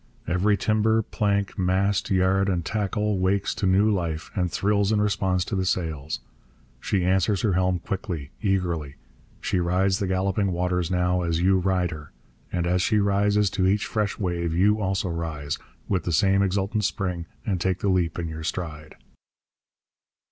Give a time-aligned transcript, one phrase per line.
[0.27, 5.45] Every timber, plank, mast, yard, and tackle wakes to new life and thrills in response
[5.45, 6.21] to the sails.
[6.79, 8.95] She answers her helm quickly, eagerly.
[9.41, 12.13] She rides the galloping waters now as you ride her.
[12.51, 16.83] And as she rises to each fresh wave you also rise, with the same exultant
[16.83, 18.95] spring, and take the leap in your stride.